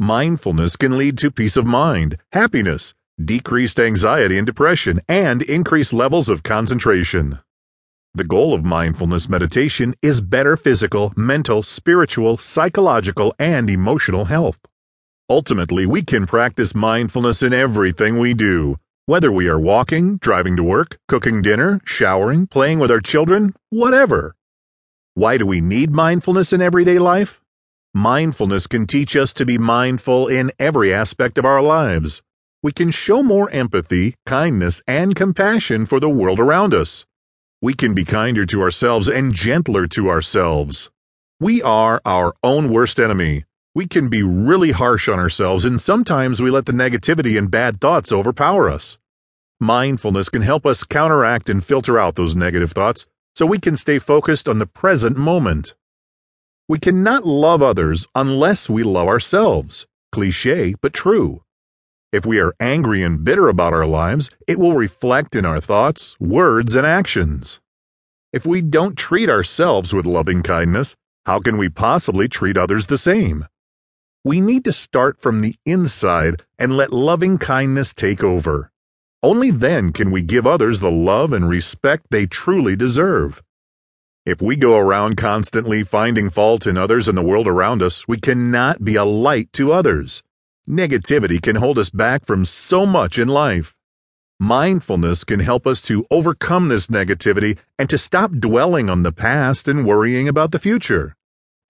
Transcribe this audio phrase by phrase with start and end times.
[0.00, 6.28] Mindfulness can lead to peace of mind, happiness, decreased anxiety and depression, and increased levels
[6.28, 7.40] of concentration.
[8.14, 14.60] The goal of mindfulness meditation is better physical, mental, spiritual, psychological, and emotional health.
[15.28, 18.76] Ultimately, we can practice mindfulness in everything we do,
[19.06, 24.36] whether we are walking, driving to work, cooking dinner, showering, playing with our children, whatever.
[25.14, 27.40] Why do we need mindfulness in everyday life?
[27.98, 32.22] Mindfulness can teach us to be mindful in every aspect of our lives.
[32.62, 37.06] We can show more empathy, kindness, and compassion for the world around us.
[37.60, 40.90] We can be kinder to ourselves and gentler to ourselves.
[41.40, 43.46] We are our own worst enemy.
[43.74, 47.80] We can be really harsh on ourselves, and sometimes we let the negativity and bad
[47.80, 48.96] thoughts overpower us.
[49.58, 53.98] Mindfulness can help us counteract and filter out those negative thoughts so we can stay
[53.98, 55.74] focused on the present moment.
[56.70, 59.86] We cannot love others unless we love ourselves.
[60.12, 61.42] Cliche, but true.
[62.12, 66.14] If we are angry and bitter about our lives, it will reflect in our thoughts,
[66.20, 67.58] words, and actions.
[68.34, 70.94] If we don't treat ourselves with loving kindness,
[71.24, 73.46] how can we possibly treat others the same?
[74.22, 78.70] We need to start from the inside and let loving kindness take over.
[79.22, 83.42] Only then can we give others the love and respect they truly deserve.
[84.28, 88.18] If we go around constantly finding fault in others and the world around us, we
[88.18, 90.22] cannot be a light to others.
[90.68, 93.74] Negativity can hold us back from so much in life.
[94.38, 99.66] Mindfulness can help us to overcome this negativity and to stop dwelling on the past
[99.66, 101.16] and worrying about the future.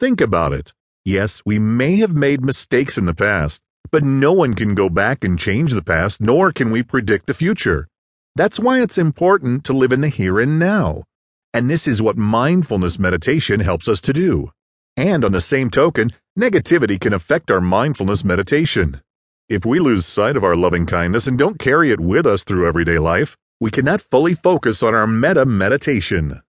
[0.00, 0.72] Think about it.
[1.04, 3.60] Yes, we may have made mistakes in the past,
[3.92, 7.34] but no one can go back and change the past, nor can we predict the
[7.34, 7.86] future.
[8.34, 11.04] That's why it's important to live in the here and now.
[11.54, 14.52] And this is what mindfulness meditation helps us to do.
[14.96, 19.00] And on the same token, negativity can affect our mindfulness meditation.
[19.48, 22.68] If we lose sight of our loving kindness and don't carry it with us through
[22.68, 26.42] everyday life, we cannot fully focus on our metta meditation.